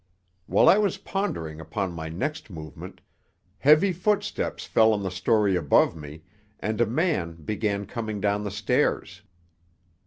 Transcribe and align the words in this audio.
While 0.47 0.67
I 0.67 0.79
was 0.79 0.97
pondering 1.05 1.59
upon 1.61 1.91
my 1.93 2.09
next 2.09 2.49
movement, 2.49 3.01
heavy 3.59 3.93
footsteps 3.93 4.65
fell 4.65 4.93
on 4.93 5.03
the 5.03 5.11
story 5.11 5.55
above 5.55 5.95
me, 5.95 6.23
and 6.59 6.81
a 6.81 6.87
man 6.87 7.33
began 7.35 7.85
coming 7.85 8.19
down 8.19 8.43
the 8.43 8.49
stairs. 8.49 9.21